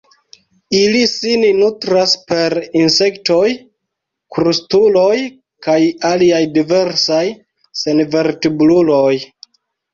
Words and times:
Ili 0.77 1.01
sin 1.09 1.43
nutras 1.57 2.15
per 2.31 2.55
insektoj, 2.79 3.45
krustuloj 4.39 5.13
kaj 5.69 5.79
aliaj 6.13 6.43
diversaj 6.59 7.23
senvertebruloj. 7.85 9.17